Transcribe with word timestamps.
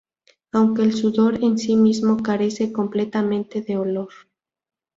Aunque 0.51 0.81
el 0.81 0.95
sudor 0.95 1.43
en 1.43 1.59
sí 1.59 1.75
mismo 1.75 2.23
carece 2.23 2.73
completamente 2.73 3.61
de 3.61 3.77
olor. 3.77 4.09